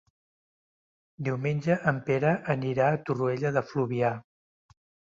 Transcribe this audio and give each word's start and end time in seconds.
Diumenge 1.27 1.77
en 1.93 2.01
Pere 2.09 2.33
anirà 2.57 2.91
a 2.97 3.01
Torroella 3.13 3.55
de 3.61 3.67
Fluvià. 3.71 4.15